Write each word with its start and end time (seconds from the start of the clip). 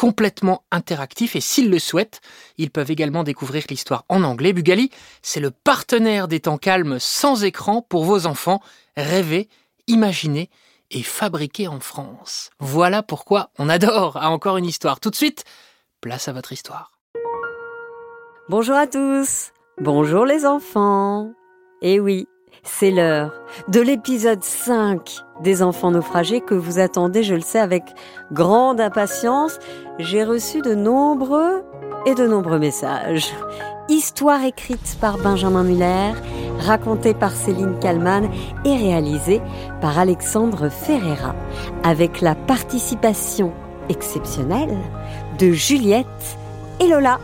complètement 0.00 0.64
interactifs 0.70 1.36
et 1.36 1.42
s'ils 1.42 1.68
le 1.68 1.78
souhaitent, 1.78 2.22
ils 2.56 2.70
peuvent 2.70 2.90
également 2.90 3.22
découvrir 3.22 3.64
l'histoire 3.68 4.06
en 4.08 4.22
anglais. 4.22 4.54
Bugali, 4.54 4.90
c'est 5.20 5.40
le 5.40 5.50
partenaire 5.50 6.26
des 6.26 6.40
temps 6.40 6.56
calmes 6.56 6.96
sans 6.98 7.44
écran 7.44 7.82
pour 7.82 8.04
vos 8.04 8.24
enfants. 8.24 8.62
Rêver, 8.96 9.50
imaginer 9.88 10.48
et 10.90 11.02
fabriquer 11.02 11.68
en 11.68 11.80
France. 11.80 12.48
Voilà 12.60 13.02
pourquoi 13.02 13.50
on 13.58 13.68
adore 13.68 14.16
à 14.16 14.30
encore 14.30 14.56
une 14.56 14.64
histoire. 14.64 15.00
Tout 15.00 15.10
de 15.10 15.16
suite, 15.16 15.44
place 16.00 16.28
à 16.28 16.32
votre 16.32 16.54
histoire. 16.54 16.92
Bonjour 18.48 18.76
à 18.76 18.86
tous. 18.86 19.52
Bonjour 19.82 20.24
les 20.24 20.46
enfants. 20.46 21.30
Eh 21.82 22.00
oui, 22.00 22.26
c'est 22.62 22.90
l'heure 22.90 23.32
de 23.68 23.80
l'épisode 23.80 24.42
5 24.42 25.00
des 25.42 25.62
enfants 25.62 25.90
naufragés 25.90 26.40
que 26.40 26.54
vous 26.54 26.78
attendez, 26.78 27.22
je 27.22 27.34
le 27.34 27.40
sais, 27.40 27.58
avec 27.58 27.84
grande 28.32 28.80
impatience. 28.80 29.58
J'ai 29.98 30.24
reçu 30.24 30.60
de 30.60 30.74
nombreux 30.74 31.62
et 32.06 32.14
de 32.14 32.26
nombreux 32.26 32.58
messages. 32.58 33.32
Histoire 33.88 34.44
écrite 34.44 34.98
par 35.00 35.18
Benjamin 35.18 35.64
Muller, 35.64 36.12
racontée 36.60 37.14
par 37.14 37.32
Céline 37.32 37.78
Kallmann 37.80 38.30
et 38.64 38.76
réalisée 38.76 39.40
par 39.80 39.98
Alexandre 39.98 40.68
Ferreira, 40.68 41.34
avec 41.82 42.20
la 42.20 42.34
participation 42.34 43.52
exceptionnelle 43.88 44.78
de 45.38 45.50
Juliette 45.50 46.06
et 46.78 46.86
Lola. 46.86 47.18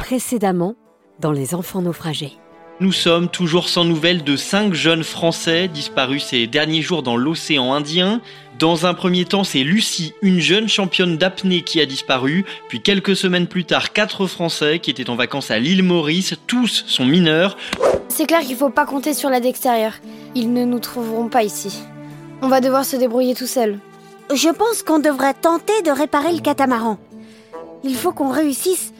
Précédemment, 0.00 0.76
dans 1.18 1.32
Les 1.32 1.54
enfants 1.54 1.82
naufragés. 1.82 2.38
Nous 2.80 2.90
sommes 2.90 3.28
toujours 3.28 3.68
sans 3.68 3.84
nouvelles 3.84 4.24
de 4.24 4.34
cinq 4.34 4.74
jeunes 4.74 5.04
Français 5.04 5.68
disparus 5.68 6.24
ces 6.24 6.48
derniers 6.48 6.82
jours 6.82 7.04
dans 7.04 7.16
l'océan 7.16 7.72
Indien. 7.72 8.20
Dans 8.58 8.84
un 8.84 8.94
premier 8.94 9.24
temps, 9.24 9.44
c'est 9.44 9.62
Lucie, 9.62 10.12
une 10.22 10.40
jeune 10.40 10.68
championne 10.68 11.16
d'apnée 11.16 11.62
qui 11.62 11.80
a 11.80 11.86
disparu. 11.86 12.44
Puis 12.68 12.80
quelques 12.80 13.14
semaines 13.14 13.46
plus 13.46 13.64
tard, 13.64 13.92
quatre 13.92 14.26
Français 14.26 14.80
qui 14.80 14.90
étaient 14.90 15.08
en 15.08 15.14
vacances 15.14 15.52
à 15.52 15.60
l'île 15.60 15.84
Maurice. 15.84 16.34
Tous 16.48 16.82
sont 16.88 17.04
mineurs. 17.04 17.56
C'est 18.08 18.26
clair 18.26 18.40
qu'il 18.40 18.56
faut 18.56 18.70
pas 18.70 18.86
compter 18.86 19.14
sur 19.14 19.30
l'aide 19.30 19.46
extérieure. 19.46 19.94
Ils 20.34 20.52
ne 20.52 20.64
nous 20.64 20.80
trouveront 20.80 21.28
pas 21.28 21.44
ici. 21.44 21.78
On 22.42 22.48
va 22.48 22.60
devoir 22.60 22.84
se 22.84 22.96
débrouiller 22.96 23.36
tout 23.36 23.46
seul. 23.46 23.78
Je 24.34 24.48
pense 24.48 24.82
qu'on 24.82 24.98
devrait 24.98 25.34
tenter 25.34 25.80
de 25.84 25.92
réparer 25.92 26.32
le 26.32 26.40
catamaran. 26.40 26.98
Il 27.84 27.94
faut 27.94 28.12
qu'on 28.12 28.32
réussisse 28.32 28.92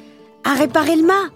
à 0.45 0.55
réparer 0.55 0.95
le 0.95 1.03
mât. 1.03 1.31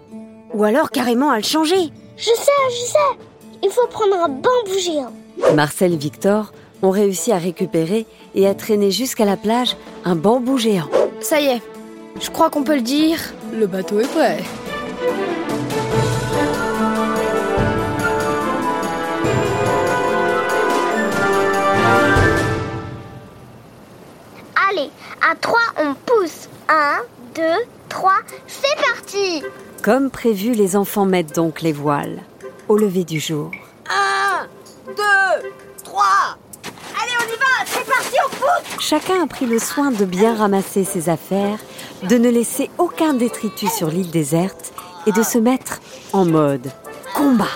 Ou 0.55 0.63
alors 0.63 0.93
carrément 0.93 1.31
à 1.31 1.37
le 1.37 1.43
changer. 1.43 1.91
Je 2.19 2.25
sais, 2.25 2.51
je 2.71 2.85
sais. 2.85 3.25
Il 3.63 3.71
faut 3.71 3.87
prendre 3.87 4.17
un 4.17 4.29
bambou 4.29 4.77
géant. 4.77 5.13
Marcel 5.55 5.93
et 5.93 5.97
Victor 5.97 6.53
ont 6.83 6.91
réussi 6.91 7.31
à 7.31 7.39
récupérer 7.39 8.07
et 8.35 8.49
à 8.49 8.55
traîner 8.55 8.91
jusqu'à 8.91 9.25
la 9.25 9.37
plage 9.37 9.77
un 10.05 10.17
bambou 10.17 10.59
géant. 10.59 10.89
Ça 11.21 11.41
y 11.41 11.47
est, 11.47 11.63
je 12.21 12.29
crois 12.31 12.51
qu'on 12.51 12.65
peut 12.65 12.75
le 12.75 12.83
dire, 12.83 13.19
le 13.53 13.69
bateau 13.69 14.01
est 14.01 14.09
prêt. 14.09 14.39
Comme 29.89 30.11
prévu, 30.11 30.53
les 30.53 30.77
enfants 30.77 31.07
mettent 31.07 31.35
donc 31.35 31.63
les 31.63 31.73
voiles 31.73 32.21
au 32.69 32.77
lever 32.77 33.05
du 33.05 33.19
jour. 33.21 33.51
1, 33.89 34.47
2, 34.87 34.93
3. 35.83 36.05
Allez, 37.03 37.13
on 37.19 37.25
y 37.25 37.39
va, 37.39 37.65
c'est 37.65 37.87
parti, 37.87 38.17
on 38.23 38.29
pousse 38.29 38.85
Chacun 38.85 39.23
a 39.23 39.27
pris 39.27 39.47
le 39.47 39.59
soin 39.59 39.91
de 39.91 40.05
bien 40.05 40.35
ramasser 40.35 40.85
ses 40.85 41.09
affaires, 41.09 41.59
de 42.07 42.19
ne 42.19 42.29
laisser 42.29 42.69
aucun 42.77 43.15
détritus 43.15 43.73
sur 43.73 43.89
l'île 43.89 44.11
déserte 44.11 44.75
et 45.07 45.13
de 45.13 45.23
se 45.23 45.39
mettre 45.39 45.81
en 46.13 46.27
mode 46.27 46.71
combat. 47.15 47.47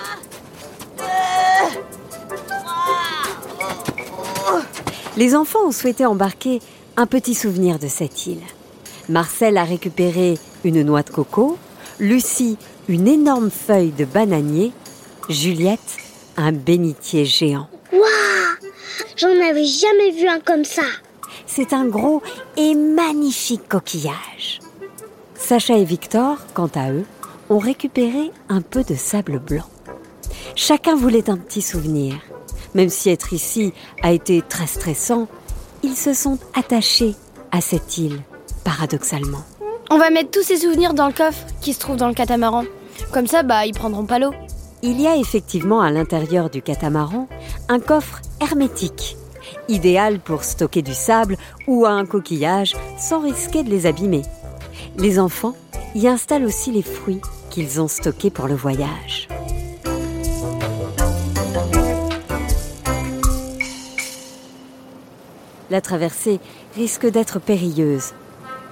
Les 5.17 5.35
enfants 5.35 5.67
ont 5.67 5.71
souhaité 5.71 6.07
embarquer 6.07 6.61
un 6.97 7.05
petit 7.05 7.35
souvenir 7.35 7.77
de 7.77 7.87
cette 7.87 8.25
île. 8.25 8.41
Marcel 9.07 9.55
a 9.55 9.63
récupéré 9.65 10.39
une 10.63 10.81
noix 10.81 11.03
de 11.03 11.11
coco, 11.11 11.59
Lucie 11.99 12.57
une 12.87 13.07
énorme 13.07 13.49
feuille 13.49 13.91
de 13.91 14.05
bananier, 14.05 14.71
Juliette 15.29 15.79
un 16.37 16.51
bénitier 16.51 17.25
géant. 17.25 17.67
Waouh 17.91 18.71
J'en 19.15 19.49
avais 19.49 19.65
jamais 19.65 20.11
vu 20.11 20.27
un 20.27 20.39
comme 20.39 20.65
ça. 20.65 20.83
C'est 21.45 21.73
un 21.73 21.85
gros 21.85 22.21
et 22.57 22.75
magnifique 22.75 23.67
coquillage. 23.69 24.59
Sacha 25.35 25.77
et 25.77 25.83
Victor, 25.83 26.37
quant 26.53 26.69
à 26.75 26.91
eux, 26.91 27.05
ont 27.49 27.59
récupéré 27.59 28.31
un 28.49 28.61
peu 28.61 28.83
de 28.83 28.95
sable 28.95 29.39
blanc. 29.39 29.69
Chacun 30.55 30.95
voulait 30.95 31.29
un 31.29 31.37
petit 31.37 31.61
souvenir. 31.61 32.15
Même 32.73 32.89
si 32.89 33.09
être 33.09 33.33
ici 33.33 33.73
a 34.01 34.11
été 34.11 34.41
très 34.41 34.67
stressant, 34.67 35.27
ils 35.83 35.95
se 35.95 36.13
sont 36.13 36.39
attachés 36.55 37.13
à 37.51 37.61
cette 37.61 37.97
île, 37.97 38.21
paradoxalement. 38.63 39.43
On 39.93 39.99
va 39.99 40.09
mettre 40.09 40.31
tous 40.31 40.41
ces 40.41 40.57
souvenirs 40.57 40.95
dans 40.95 41.05
le 41.05 41.13
coffre 41.13 41.45
qui 41.61 41.71
se 41.71 41.79
trouve 41.79 41.97
dans 41.97 42.07
le 42.07 42.15
catamaran. 42.15 42.63
Comme 43.11 43.27
ça, 43.27 43.43
bah, 43.43 43.67
ils 43.67 43.75
prendront 43.75 44.07
pas 44.07 44.17
l'eau. 44.17 44.33
Il 44.81 44.99
y 44.99 45.05
a 45.05 45.17
effectivement 45.17 45.81
à 45.81 45.91
l'intérieur 45.91 46.49
du 46.49 46.63
catamaran 46.63 47.27
un 47.69 47.79
coffre 47.79 48.19
hermétique, 48.41 49.15
idéal 49.69 50.19
pour 50.19 50.45
stocker 50.45 50.81
du 50.81 50.95
sable 50.95 51.37
ou 51.67 51.85
un 51.85 52.07
coquillage 52.07 52.75
sans 52.97 53.19
risquer 53.19 53.61
de 53.61 53.69
les 53.69 53.85
abîmer. 53.85 54.23
Les 54.97 55.19
enfants 55.19 55.53
y 55.93 56.07
installent 56.07 56.45
aussi 56.45 56.71
les 56.71 56.81
fruits 56.81 57.21
qu'ils 57.51 57.79
ont 57.79 57.87
stockés 57.87 58.31
pour 58.31 58.47
le 58.47 58.55
voyage. 58.55 59.27
La 65.69 65.81
traversée 65.81 66.39
risque 66.75 67.05
d'être 67.05 67.37
périlleuse. 67.37 68.13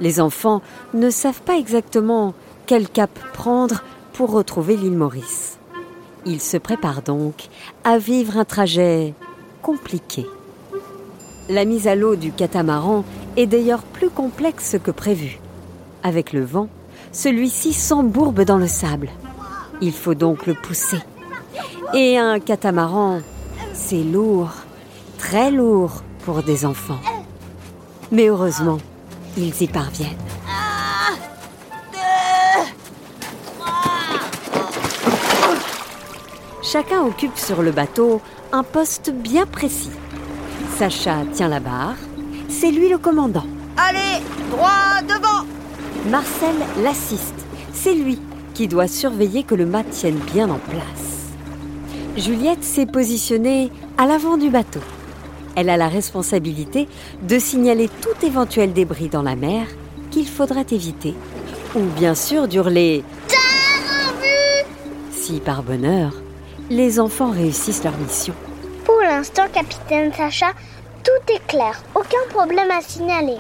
Les 0.02 0.20
enfants 0.20 0.62
ne 0.96 1.12
savent 1.12 1.44
pas 1.44 1.58
exactement 1.58 2.34
quel 2.66 2.90
cap 2.90 3.12
prendre 3.34 3.84
pour 4.14 4.32
retrouver 4.32 4.76
l'île 4.76 4.98
Maurice. 4.98 5.60
Ils 6.26 6.42
se 6.42 6.58
préparent 6.58 7.04
donc 7.04 7.48
à 7.84 8.00
vivre 8.00 8.38
un 8.38 8.46
trajet 8.46 9.14
compliqué. 9.62 10.26
La 11.50 11.66
mise 11.66 11.88
à 11.88 11.96
l'eau 11.96 12.16
du 12.16 12.32
catamaran 12.32 13.06
est 13.38 13.46
d'ailleurs 13.46 13.84
plus 13.84 14.10
complexe 14.10 14.76
que 14.84 14.92
prévu. 14.92 15.40
Avec 16.04 16.34
le 16.34 16.44
vent, 16.44 16.68
celui-ci 17.12 17.74
s'embourbe 17.74 18.42
dans 18.42 18.58
le 18.58 18.68
sable. 18.68 19.10
Il 19.82 19.94
faut 19.94 20.16
donc 20.16 20.48
le 20.48 20.56
pousser. 20.56 21.00
Et 21.94 22.18
un 22.18 22.40
catamaran, 22.40 23.20
c'est 23.74 24.04
lourd, 24.04 24.52
très 25.20 25.52
lourd 25.52 26.04
pour 26.26 26.42
des 26.42 26.66
enfants. 26.66 27.00
Mais 28.12 28.30
heureusement, 28.30 28.78
ils 29.38 29.62
y 29.62 29.68
parviennent. 29.68 30.18
Chacun 36.64 37.02
occupe 37.02 37.38
sur 37.38 37.62
le 37.62 37.72
bateau 37.72 38.22
un 38.54 38.64
poste 38.64 39.12
bien 39.12 39.46
précis. 39.46 39.92
Sacha 40.78 41.26
tient 41.34 41.50
la 41.50 41.60
barre, 41.60 41.98
c'est 42.48 42.72
lui 42.72 42.88
le 42.88 42.98
commandant. 42.98 43.46
Allez, 43.76 44.24
droit 44.50 45.02
devant 45.08 45.46
Marcel 46.10 46.56
l'assiste, 46.82 47.36
c'est 47.74 47.94
lui 47.94 48.20
qui 48.54 48.68
doit 48.68 48.88
surveiller 48.88 49.44
que 49.44 49.56
le 49.56 49.66
mât 49.66 49.84
tienne 49.84 50.20
bien 50.34 50.50
en 50.50 50.60
place. 50.60 51.12
Juliette 52.18 52.64
s'est 52.64 52.86
positionnée 52.86 53.72
à 53.98 54.06
l'avant 54.06 54.38
du 54.38 54.50
bateau. 54.50 54.82
Elle 55.56 55.70
a 55.70 55.78
la 55.78 55.88
responsabilité 55.88 56.88
de 57.24 57.40
signaler 57.40 57.90
tout 58.02 58.26
éventuel 58.26 58.74
débris 58.74 59.10
dans 59.10 59.24
la 59.24 59.36
mer 59.36 59.68
qu'il 60.10 60.28
faudrait 60.28 60.66
éviter. 60.72 61.14
Ou 61.76 61.82
bien 61.98 62.16
sûr 62.16 62.48
d'hurler 62.48 63.04
si 65.22 65.40
par 65.40 65.62
bonheur, 65.62 66.14
les 66.72 67.00
enfants 67.00 67.30
réussissent 67.30 67.84
leur 67.84 67.96
mission. 67.98 68.34
Pour 68.84 69.00
l'instant, 69.02 69.44
capitaine 69.54 70.12
Sacha, 70.12 70.52
tout 71.04 71.34
est 71.34 71.46
clair. 71.48 71.82
Aucun 71.94 72.26
problème 72.30 72.72
à 72.72 72.82
signaler. 72.82 73.38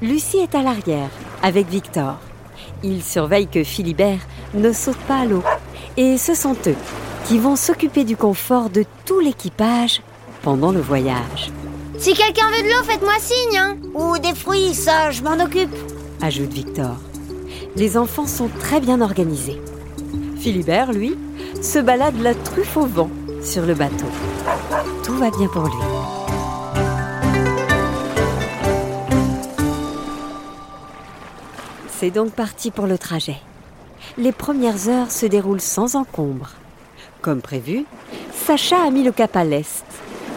Lucie 0.00 0.38
est 0.38 0.54
à 0.54 0.62
l'arrière, 0.62 1.10
avec 1.42 1.68
Victor. 1.68 2.16
Ils 2.82 3.02
surveillent 3.02 3.48
que 3.48 3.64
Philibert 3.64 4.20
ne 4.54 4.72
saute 4.72 4.96
pas 5.06 5.20
à 5.20 5.24
l'eau. 5.26 5.42
Et 5.98 6.16
ce 6.16 6.34
sont 6.34 6.56
eux 6.66 6.76
qui 7.26 7.38
vont 7.38 7.56
s'occuper 7.56 8.04
du 8.04 8.16
confort 8.16 8.70
de 8.70 8.84
tout 9.04 9.20
l'équipage 9.20 10.00
pendant 10.42 10.72
le 10.72 10.80
voyage, 10.80 11.50
Si 11.98 12.14
quelqu'un 12.14 12.48
veut 12.50 12.62
de 12.62 12.68
l'eau, 12.68 12.82
faites-moi 12.84 13.12
signe, 13.18 13.58
hein 13.58 13.76
Ou 13.94 14.18
des 14.18 14.34
fruits, 14.34 14.74
ça, 14.74 15.10
je 15.10 15.22
m'en 15.22 15.38
occupe. 15.42 15.74
ajoute 16.22 16.52
Victor. 16.52 16.96
Les 17.76 17.96
enfants 17.96 18.26
sont 18.26 18.48
très 18.58 18.80
bien 18.80 19.00
organisés. 19.02 19.60
Philibert, 20.38 20.92
lui, 20.92 21.14
se 21.60 21.78
balade 21.78 22.18
la 22.20 22.34
truffe 22.34 22.76
au 22.76 22.86
vent 22.86 23.10
sur 23.42 23.66
le 23.66 23.74
bateau. 23.74 24.06
Tout 25.04 25.14
va 25.16 25.30
bien 25.30 25.48
pour 25.48 25.64
lui. 25.64 25.84
C'est 31.98 32.10
donc 32.10 32.32
parti 32.32 32.70
pour 32.70 32.86
le 32.86 32.96
trajet. 32.98 33.36
Les 34.16 34.32
premières 34.32 34.88
heures 34.88 35.10
se 35.10 35.26
déroulent 35.26 35.60
sans 35.60 35.96
encombre. 35.96 36.50
Comme 37.20 37.42
prévu, 37.42 37.84
Sacha 38.32 38.82
a 38.86 38.90
mis 38.90 39.02
le 39.02 39.12
cap 39.12 39.36
à 39.36 39.44
l'est, 39.44 39.84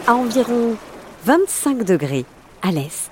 à 0.06 0.14
environ 0.14 0.76
25 1.24 1.82
degrés 1.84 2.24
à 2.62 2.70
l'est. 2.70 3.10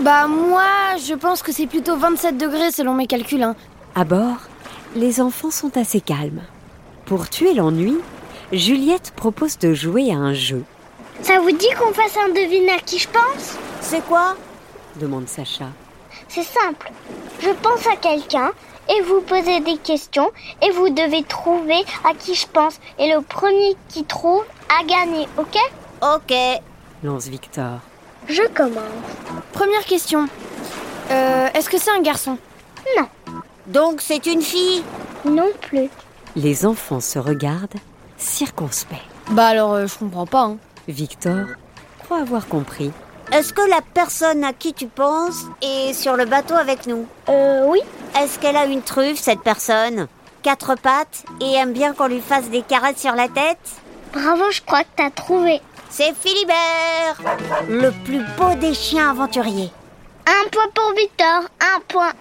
Bah 0.00 0.26
moi, 0.26 0.64
je 1.04 1.14
pense 1.14 1.42
que 1.42 1.52
c'est 1.52 1.66
plutôt 1.66 1.96
27 1.96 2.38
degrés 2.38 2.70
selon 2.70 2.94
mes 2.94 3.06
calculs, 3.06 3.42
hein. 3.42 3.56
À 3.94 4.04
bord, 4.04 4.38
les 4.94 5.20
enfants 5.20 5.50
sont 5.50 5.76
assez 5.76 6.00
calmes. 6.00 6.42
Pour 7.06 7.28
tuer 7.28 7.52
l'ennui, 7.54 7.98
Juliette 8.52 9.12
propose 9.16 9.58
de 9.58 9.74
jouer 9.74 10.10
à 10.12 10.16
un 10.16 10.34
jeu, 10.34 10.64
Ça 11.22 11.40
vous 11.40 11.50
dit 11.50 11.68
qu'on 11.78 11.92
fasse 11.92 12.16
un 12.16 12.28
devine 12.28 12.68
à 12.70 12.78
qui 12.78 12.98
je 12.98 13.08
pense? 13.08 13.56
C'est 13.80 14.04
quoi? 14.06 14.36
demande 14.96 15.28
Sacha. 15.28 15.66
C'est 16.28 16.44
simple. 16.44 16.90
Je 17.40 17.50
pense 17.62 17.86
à 17.86 17.96
quelqu'un 17.96 18.50
et 18.88 19.02
vous 19.02 19.20
posez 19.20 19.60
des 19.60 19.76
questions 19.78 20.30
et 20.62 20.70
vous 20.70 20.88
devez 20.90 21.22
trouver 21.24 21.80
à 22.08 22.14
qui 22.14 22.34
je 22.34 22.46
pense. 22.46 22.78
Et 22.98 23.12
le 23.12 23.20
premier 23.20 23.76
qui 23.88 24.04
trouve 24.04 24.44
a 24.80 24.84
gagné, 24.84 25.26
ok? 25.38 25.56
Ok. 26.02 26.34
Lance 27.02 27.26
Victor. 27.26 27.80
Je 28.28 28.42
commence. 28.48 28.82
Première 29.52 29.84
question. 29.84 30.28
Euh, 31.10 31.48
est-ce 31.54 31.68
que 31.68 31.78
c'est 31.78 31.90
un 31.90 32.02
garçon? 32.02 32.38
Donc 33.66 34.00
c'est 34.00 34.24
une 34.26 34.40
fille? 34.40 34.82
Non 35.24 35.50
plus. 35.60 35.90
Les 36.36 36.64
enfants 36.64 37.00
se 37.00 37.18
regardent, 37.18 37.74
circonspects. 38.16 38.96
Bah 39.30 39.48
alors, 39.48 39.74
euh, 39.74 39.86
je 39.86 39.98
comprends 39.98 40.26
pas, 40.26 40.44
hein. 40.44 40.56
Victor 40.88 41.46
croit 42.04 42.20
avoir 42.20 42.48
compris. 42.48 42.90
Est-ce 43.30 43.52
que 43.52 43.68
la 43.68 43.80
personne 43.92 44.42
à 44.42 44.54
qui 44.54 44.72
tu 44.72 44.86
penses 44.86 45.44
est 45.60 45.92
sur 45.92 46.16
le 46.16 46.24
bateau 46.24 46.54
avec 46.54 46.86
nous? 46.86 47.06
Euh, 47.28 47.66
oui. 47.66 47.80
Est-ce 48.18 48.38
qu'elle 48.38 48.56
a 48.56 48.64
une 48.64 48.80
truffe, 48.80 49.18
cette 49.18 49.42
personne? 49.42 50.08
Quatre 50.42 50.74
pattes 50.76 51.24
et 51.42 51.52
aime 51.54 51.74
bien 51.74 51.92
qu'on 51.92 52.06
lui 52.06 52.22
fasse 52.22 52.48
des 52.48 52.62
caresses 52.62 53.00
sur 53.00 53.14
la 53.14 53.28
tête? 53.28 53.58
Bravo, 54.14 54.44
je 54.50 54.62
crois 54.62 54.84
que 54.84 54.88
t'as 54.96 55.10
trouvé. 55.10 55.60
C'est 55.90 56.14
Philibert 56.14 57.16
Le 57.68 57.90
plus 58.04 58.20
beau 58.36 58.54
des 58.60 58.74
chiens 58.74 59.10
aventuriers. 59.10 59.70
Un 60.26 60.48
point 60.50 60.68
pour 60.74 60.92
Victor, 60.94 61.42
un 61.60 61.80
point. 61.88 62.12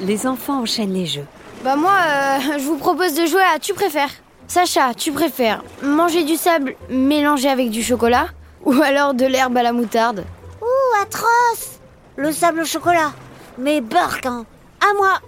Les 0.00 0.26
enfants 0.26 0.60
enchaînent 0.62 0.92
les 0.92 1.06
jeux. 1.06 1.26
Bah 1.62 1.76
moi, 1.76 1.92
euh, 1.92 2.38
je 2.58 2.64
vous 2.64 2.76
propose 2.76 3.14
de 3.14 3.26
jouer 3.26 3.42
à 3.54 3.58
Tu 3.58 3.72
préfères. 3.74 4.10
Sacha, 4.48 4.92
tu 4.94 5.12
préfères 5.12 5.62
manger 5.82 6.24
du 6.24 6.36
sable 6.36 6.74
mélangé 6.90 7.48
avec 7.48 7.70
du 7.70 7.82
chocolat 7.82 8.26
ou 8.64 8.72
alors 8.82 9.14
de 9.14 9.24
l'herbe 9.26 9.56
à 9.56 9.62
la 9.62 9.72
moutarde? 9.72 10.24
Ouh, 10.60 11.02
atroce 11.02 11.78
Le 12.16 12.32
sable 12.32 12.60
au 12.60 12.64
chocolat. 12.64 13.12
Mais 13.58 13.80
burk, 13.80 14.26
hein 14.26 14.44
À 14.80 14.92
moi 14.94 15.20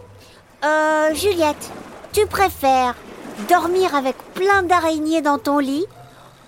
Euh, 0.64 1.14
Juliette, 1.14 1.70
tu 2.12 2.26
préfères 2.26 2.94
dormir 3.48 3.94
avec 3.94 4.16
plein 4.34 4.62
d'araignées 4.62 5.20
dans 5.22 5.38
ton 5.38 5.58
lit 5.58 5.84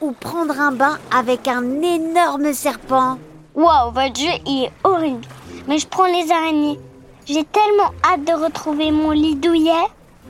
ou 0.00 0.12
prendre 0.12 0.58
un 0.60 0.72
bain 0.72 0.98
avec 1.10 1.48
un 1.48 1.82
énorme 1.82 2.52
serpent 2.52 3.18
Waouh, 3.54 3.90
votre 3.92 4.14
jeu 4.14 4.30
il 4.46 4.64
est 4.64 4.72
horrible. 4.84 5.26
Mais 5.66 5.78
je 5.78 5.88
prends 5.88 6.06
les 6.06 6.30
araignées. 6.30 6.78
J'ai 7.26 7.44
tellement 7.44 7.90
hâte 8.04 8.24
de 8.24 8.32
retrouver 8.32 8.90
mon 8.90 9.10
lit 9.10 9.34
douillet. 9.34 9.72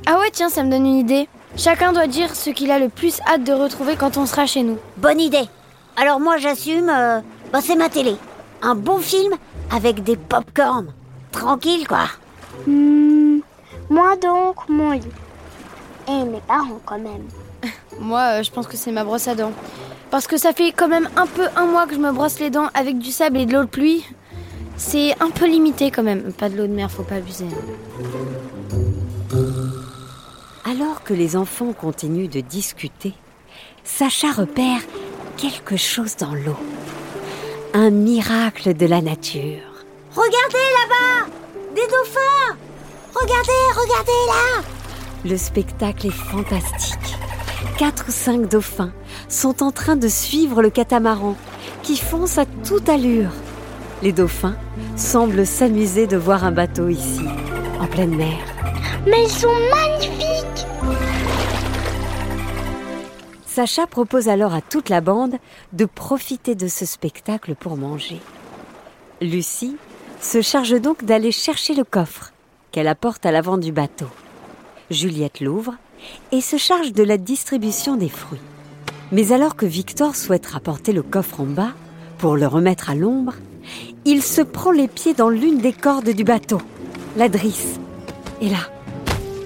Ah 0.06 0.18
ouais, 0.18 0.30
tiens, 0.32 0.48
ça 0.48 0.62
me 0.62 0.70
donne 0.70 0.86
une 0.86 0.98
idée. 0.98 1.28
Chacun 1.56 1.92
doit 1.92 2.06
dire 2.06 2.34
ce 2.34 2.50
qu'il 2.50 2.70
a 2.70 2.78
le 2.78 2.88
plus 2.88 3.20
hâte 3.28 3.44
de 3.44 3.52
retrouver 3.52 3.96
quand 3.96 4.16
on 4.16 4.26
sera 4.26 4.46
chez 4.46 4.62
nous. 4.62 4.78
Bonne 4.96 5.20
idée. 5.20 5.48
Alors 5.96 6.20
moi 6.20 6.38
j'assume, 6.38 6.88
euh, 6.88 7.20
bah, 7.52 7.60
c'est 7.62 7.76
ma 7.76 7.88
télé. 7.88 8.16
Un 8.62 8.74
bon 8.74 8.98
film 8.98 9.34
avec 9.70 10.02
des 10.02 10.16
pop-corn. 10.16 10.92
Tranquille 11.32 11.86
quoi. 11.86 12.06
Hmm, 12.66 13.40
moi 13.90 14.16
donc, 14.16 14.68
mon 14.68 14.92
lit. 14.92 15.02
Et 16.08 16.24
mes 16.24 16.40
parents 16.46 16.80
quand 16.86 16.98
même. 16.98 17.28
Moi, 18.00 18.20
euh, 18.20 18.42
je 18.42 18.50
pense 18.50 18.66
que 18.66 18.76
c'est 18.76 18.92
ma 18.92 19.04
brosse 19.04 19.28
à 19.28 19.34
dents. 19.34 19.52
Parce 20.10 20.26
que 20.26 20.36
ça 20.36 20.52
fait 20.52 20.72
quand 20.72 20.88
même 20.88 21.08
un 21.16 21.26
peu 21.26 21.46
un 21.56 21.66
mois 21.66 21.86
que 21.86 21.94
je 21.94 21.98
me 21.98 22.12
brosse 22.12 22.40
les 22.40 22.50
dents 22.50 22.68
avec 22.74 22.98
du 22.98 23.10
sable 23.10 23.38
et 23.38 23.46
de 23.46 23.52
l'eau 23.52 23.62
de 23.62 23.68
pluie. 23.68 24.04
C'est 24.76 25.12
un 25.20 25.30
peu 25.30 25.46
limité 25.46 25.90
quand 25.90 26.02
même. 26.02 26.32
Pas 26.32 26.48
de 26.48 26.56
l'eau 26.56 26.66
de 26.66 26.72
mer, 26.72 26.90
faut 26.90 27.02
pas 27.02 27.16
abuser. 27.16 27.46
Alors 30.64 31.02
que 31.02 31.14
les 31.14 31.36
enfants 31.36 31.72
continuent 31.72 32.28
de 32.28 32.40
discuter, 32.40 33.14
Sacha 33.84 34.30
repère 34.32 34.80
quelque 35.36 35.76
chose 35.76 36.16
dans 36.16 36.34
l'eau. 36.34 36.56
Un 37.74 37.90
miracle 37.90 38.74
de 38.74 38.86
la 38.86 39.00
nature. 39.00 39.68
Regardez 40.14 40.66
là-bas 40.80 41.30
Des 41.74 41.86
dauphins 41.86 42.56
Regardez, 43.14 43.80
regardez 43.80 44.12
là 44.26 44.62
Le 45.24 45.36
spectacle 45.36 46.06
est 46.06 46.10
fantastique. 46.10 47.18
Quatre 47.78 48.06
ou 48.08 48.10
cinq 48.10 48.48
dauphins 48.48 48.92
sont 49.28 49.62
en 49.62 49.70
train 49.70 49.94
de 49.94 50.08
suivre 50.08 50.62
le 50.62 50.70
catamaran 50.70 51.36
qui 51.84 51.96
fonce 51.96 52.36
à 52.36 52.44
toute 52.44 52.88
allure. 52.88 53.30
Les 54.02 54.10
dauphins 54.10 54.56
semblent 54.96 55.46
s'amuser 55.46 56.08
de 56.08 56.16
voir 56.16 56.44
un 56.44 56.50
bateau 56.50 56.88
ici, 56.88 57.22
en 57.80 57.86
pleine 57.86 58.16
mer. 58.16 58.36
Mais 59.06 59.22
ils 59.22 59.30
sont 59.30 59.54
magnifiques 59.70 60.66
Sacha 63.46 63.86
propose 63.86 64.28
alors 64.28 64.54
à 64.54 64.60
toute 64.60 64.88
la 64.88 65.00
bande 65.00 65.36
de 65.72 65.84
profiter 65.84 66.56
de 66.56 66.66
ce 66.66 66.84
spectacle 66.84 67.54
pour 67.54 67.76
manger. 67.76 68.20
Lucie 69.20 69.76
se 70.20 70.42
charge 70.42 70.80
donc 70.80 71.04
d'aller 71.04 71.30
chercher 71.30 71.74
le 71.74 71.84
coffre 71.84 72.32
qu'elle 72.72 72.88
apporte 72.88 73.24
à 73.24 73.30
l'avant 73.30 73.56
du 73.56 73.70
bateau. 73.70 74.08
Juliette 74.90 75.40
l'ouvre 75.40 75.74
et 76.32 76.40
se 76.40 76.56
charge 76.56 76.92
de 76.92 77.02
la 77.02 77.18
distribution 77.18 77.96
des 77.96 78.08
fruits. 78.08 78.40
Mais 79.12 79.32
alors 79.32 79.56
que 79.56 79.66
Victor 79.66 80.16
souhaite 80.16 80.46
rapporter 80.46 80.92
le 80.92 81.02
coffre 81.02 81.40
en 81.40 81.46
bas 81.46 81.72
pour 82.18 82.36
le 82.36 82.46
remettre 82.46 82.90
à 82.90 82.94
l'ombre, 82.94 83.34
il 84.04 84.22
se 84.22 84.42
prend 84.42 84.70
les 84.70 84.88
pieds 84.88 85.14
dans 85.14 85.28
l'une 85.28 85.58
des 85.58 85.72
cordes 85.72 86.10
du 86.10 86.24
bateau, 86.24 86.60
la 87.16 87.28
drisse. 87.28 87.78
Et 88.40 88.48
là, 88.48 88.70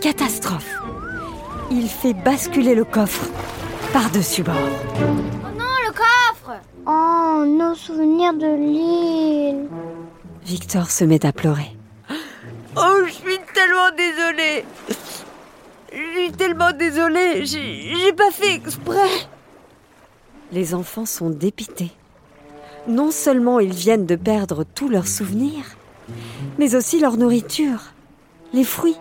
catastrophe. 0.00 0.78
Il 1.70 1.88
fait 1.88 2.14
basculer 2.14 2.74
le 2.74 2.84
coffre 2.84 3.26
par-dessus 3.92 4.42
bord. 4.42 4.54
le 5.06 5.90
coffre 5.92 6.60
Oh, 6.86 7.44
nos 7.46 7.74
souvenirs 7.74 8.34
de 8.34 8.56
l'île. 8.56 9.68
Victor 10.44 10.90
se 10.90 11.04
met 11.04 11.24
à 11.24 11.32
pleurer. 11.32 11.76
Oh, 12.76 13.04
je 13.06 13.12
suis 13.12 13.38
tellement 13.54 13.90
désolée 13.96 14.64
Je 15.94 16.20
suis 16.22 16.32
tellement 16.32 16.72
désolée, 16.72 17.44
j'ai 17.44 18.12
pas 18.14 18.30
fait 18.30 18.54
exprès 18.54 19.10
Les 20.50 20.74
enfants 20.74 21.04
sont 21.04 21.28
dépités. 21.28 21.90
Non 22.88 23.10
seulement 23.10 23.60
ils 23.60 23.74
viennent 23.74 24.06
de 24.06 24.16
perdre 24.16 24.64
tous 24.64 24.88
leurs 24.88 25.06
souvenirs, 25.06 25.64
mais 26.58 26.74
aussi 26.74 26.98
leur 26.98 27.16
nourriture, 27.16 27.92
les 28.54 28.64
fruits 28.64 28.96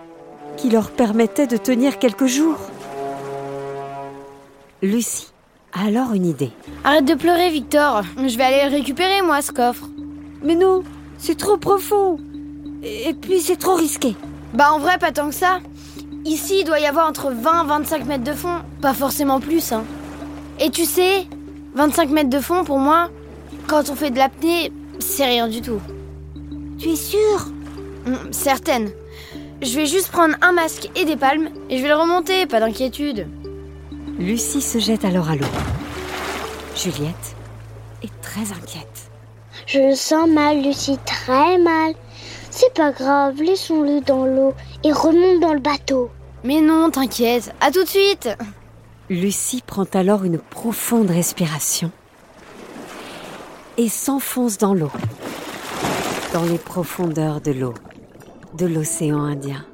qui 0.58 0.70
leur 0.70 0.92
permettaient 0.92 1.48
de 1.48 1.58
tenir 1.58 1.98
quelques 1.98 2.26
jours. 2.28 2.60
Lucie 4.82 5.32
a 5.74 5.86
alors 5.86 6.14
une 6.14 6.26
idée. 6.26 6.52
Arrête 6.84 7.06
de 7.06 7.14
pleurer, 7.14 7.50
Victor. 7.50 8.04
Je 8.18 8.38
vais 8.38 8.44
aller 8.44 8.70
le 8.70 8.76
récupérer, 8.76 9.22
moi, 9.22 9.42
ce 9.42 9.52
coffre. 9.52 9.88
Mais 10.44 10.56
non, 10.56 10.84
c'est 11.18 11.38
trop 11.38 11.56
profond 11.58 12.18
Et 12.84 13.10
et 13.10 13.14
puis 13.14 13.40
c'est 13.40 13.58
trop 13.58 13.76
risqué 13.76 14.16
Bah, 14.54 14.74
en 14.74 14.80
vrai, 14.80 14.98
pas 14.98 15.12
tant 15.12 15.30
que 15.30 15.36
ça. 15.36 15.60
Ici, 16.26 16.60
il 16.60 16.66
doit 16.66 16.80
y 16.80 16.86
avoir 16.86 17.08
entre 17.08 17.32
20 17.32 17.64
et 17.64 17.68
25 17.68 18.06
mètres 18.06 18.24
de 18.24 18.34
fond. 18.34 18.60
Pas 18.82 18.94
forcément 18.94 19.40
plus, 19.40 19.72
hein. 19.72 19.84
Et 20.60 20.70
tu 20.70 20.86
sais, 20.86 21.26
25 21.76 22.10
mètres 22.10 22.30
de 22.30 22.40
fond, 22.40 22.64
pour 22.64 22.80
moi, 22.80 23.10
Quand 23.68 23.90
on 23.90 23.96
fait 23.96 24.12
de 24.12 24.18
l'apnée, 24.18 24.72
c'est 25.00 25.26
rien 25.26 25.48
du 25.48 25.62
tout. 25.62 25.80
Tu 26.78 26.90
es 26.90 26.96
sûre 26.96 27.48
Hum, 28.06 28.18
Certaine. 28.32 28.90
Je 29.62 29.76
vais 29.76 29.86
juste 29.86 30.10
prendre 30.10 30.36
un 30.42 30.52
masque 30.52 30.90
et 30.96 31.06
des 31.06 31.16
palmes 31.16 31.50
et 31.70 31.78
je 31.78 31.84
vais 31.84 31.90
le 31.90 31.96
remonter, 31.96 32.48
pas 32.48 32.60
d'inquiétude. 32.60 33.28
Lucie 34.18 34.62
se 34.62 34.80
jette 34.80 35.06
alors 35.06 35.30
à 35.30 35.36
l'eau. 35.36 35.46
Juliette 36.76 37.36
est 38.04 38.22
très 38.22 38.52
inquiète. 38.52 39.12
Je 39.68 39.80
le 39.80 39.96
sens 39.96 40.28
mal, 40.30 40.62
Lucie, 40.64 40.98
très 41.06 41.58
mal. 41.60 41.94
C'est 42.52 42.74
pas 42.74 42.92
grave, 42.92 43.42
laissons-le 43.42 44.02
dans 44.02 44.26
l'eau 44.26 44.54
et 44.84 44.92
remonte 44.92 45.40
dans 45.40 45.54
le 45.54 45.60
bateau. 45.60 46.10
Mais 46.44 46.60
non, 46.60 46.92
t'inquiète, 46.92 47.54
à 47.62 47.72
tout 47.72 47.84
de 47.84 47.88
suite 47.88 48.30
Lucie 49.10 49.64
prend 49.66 49.86
alors 49.94 50.26
une 50.26 50.38
profonde 50.38 51.10
respiration 51.10 51.92
et 53.78 53.88
s'enfonce 53.88 54.58
dans 54.58 54.74
l'eau, 54.74 54.92
dans 56.34 56.44
les 56.44 56.58
profondeurs 56.58 57.42
de 57.42 57.52
l'eau, 57.52 57.74
de 58.58 58.66
l'océan 58.66 59.24
Indien. 59.24 59.66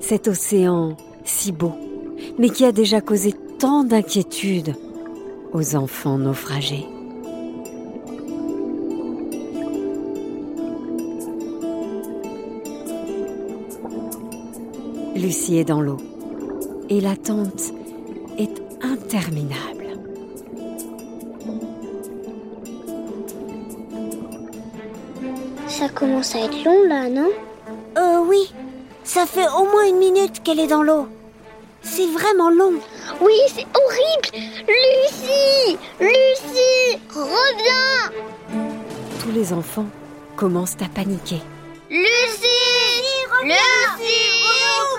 Cet 0.00 0.28
océan 0.28 0.96
si 1.24 1.50
beau, 1.50 1.74
mais 2.38 2.50
qui 2.50 2.64
a 2.64 2.72
déjà 2.72 3.00
causé 3.00 3.34
tant 3.58 3.84
d'inquiétudes 3.84 4.74
aux 5.52 5.76
enfants 5.76 6.18
naufragés. 6.18 6.86
Lucie 15.16 15.58
est 15.58 15.64
dans 15.64 15.80
l'eau 15.80 15.96
et 16.90 17.00
l'attente 17.00 17.72
est 18.38 18.62
interminable. 18.82 19.86
Ça 25.68 25.88
commence 25.88 26.34
à 26.34 26.40
être 26.40 26.64
long 26.64 26.86
là, 26.86 27.08
non? 27.08 27.30
Euh, 27.96 28.20
oui. 28.28 28.52
Ça 29.04 29.24
fait 29.24 29.46
au 29.48 29.64
moins 29.64 29.88
une 29.88 29.98
minute 29.98 30.42
qu'elle 30.42 30.60
est 30.60 30.66
dans 30.66 30.82
l'eau. 30.82 31.06
C'est 31.82 32.06
vraiment 32.08 32.50
long. 32.50 32.74
Oui, 33.20 33.34
c'est 33.48 33.66
horrible 33.74 34.48
Lucie 34.68 35.78
Lucie 36.00 37.00
Reviens 37.10 38.12
Tous 39.20 39.30
les 39.32 39.52
enfants 39.52 39.86
commencent 40.36 40.76
à 40.84 40.88
paniquer. 40.88 41.40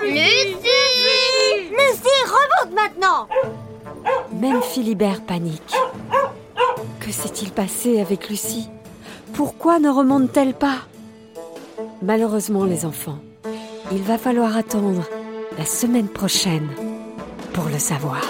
Lucie 0.08 1.70
Lucie 1.70 2.24
remonte 2.26 2.74
maintenant 2.74 3.28
Même 4.32 4.62
Philibert 4.62 5.22
panique. 5.22 5.74
Que 7.00 7.12
s'est-il 7.12 7.52
passé 7.52 8.00
avec 8.00 8.28
Lucie? 8.28 8.68
Pourquoi 9.34 9.78
ne 9.78 9.90
remonte-t-elle 9.90 10.54
pas? 10.54 10.78
Malheureusement, 12.02 12.64
les 12.64 12.84
enfants, 12.84 13.18
il 13.92 14.02
va 14.02 14.18
falloir 14.18 14.56
attendre 14.56 15.04
la 15.58 15.64
semaine 15.64 16.08
prochaine 16.08 16.68
pour 17.52 17.64
le 17.64 17.78
savoir. 17.78 18.22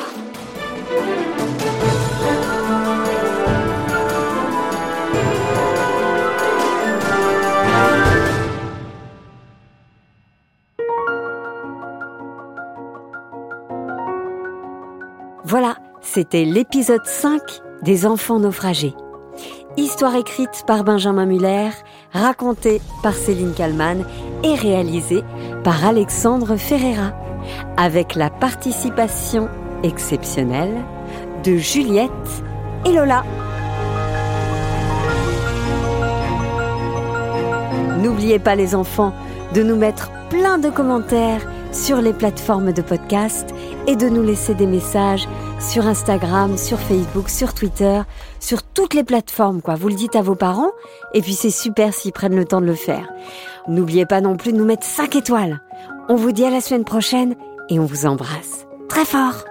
C'était 16.19 16.45
l'épisode 16.45 17.07
5 17.07 17.41
des 17.85 18.05
enfants 18.05 18.41
naufragés. 18.41 18.93
Histoire 19.77 20.17
écrite 20.17 20.65
par 20.67 20.83
Benjamin 20.83 21.27
Muller, 21.27 21.69
racontée 22.13 22.81
par 23.05 23.15
Céline 23.15 23.55
Kallmann 23.55 24.05
et 24.43 24.57
réalisée 24.57 25.23
par 25.63 25.85
Alexandre 25.85 26.57
Ferreira, 26.57 27.13
avec 27.77 28.17
la 28.17 28.31
participation 28.31 29.49
exceptionnelle 29.85 30.85
de 31.45 31.57
Juliette 31.57 32.11
et 32.85 32.91
Lola. 32.91 33.23
N'oubliez 38.03 38.41
pas 38.41 38.57
les 38.57 38.75
enfants 38.75 39.15
de 39.55 39.63
nous 39.63 39.77
mettre 39.77 40.11
plein 40.31 40.59
de 40.59 40.69
commentaires 40.69 41.47
sur 41.73 42.01
les 42.01 42.13
plateformes 42.13 42.73
de 42.73 42.83
podcast 42.83 43.55
et 43.87 43.97
de 43.97 44.09
nous 44.09 44.23
laisser 44.23 44.55
des 44.55 44.67
messages 44.67 45.29
sur 45.61 45.87
Instagram, 45.87 46.57
sur 46.57 46.79
Facebook, 46.79 47.29
sur 47.29 47.55
Twitter, 47.55 48.03
sur 48.41 48.63
toutes 48.63 48.95
les 48.95 49.05
plateformes 49.05 49.61
quoi. 49.61 49.75
Vous 49.75 49.89
le 49.89 49.95
dites 49.95 50.17
à 50.17 50.23
vos 50.23 50.35
parents 50.35 50.73
et 51.15 51.21
puis 51.21 51.35
c'est 51.35 51.51
super 51.51 51.95
s'ils 51.95 52.13
prennent 52.13 52.37
le 52.37 52.45
temps 52.45 52.61
de 52.61 52.67
le 52.67 52.75
faire. 52.75 53.09
N'oubliez 53.67 54.07
pas 54.07 54.21
non 54.21 54.37
plus 54.37 54.53
de 54.53 54.59
nous 54.59 54.65
mettre 54.65 54.87
5 54.87 55.17
étoiles. 55.17 55.61
On 56.09 56.17
vous 56.17 56.33
dit 56.33 56.45
à 56.45 56.51
la 56.51 56.61
semaine 56.61 56.85
prochaine 56.85 57.35
et 57.69 57.79
on 57.79 57.85
vous 57.85 58.07
embrasse 58.07 58.67
très 58.89 59.05
fort. 59.05 59.45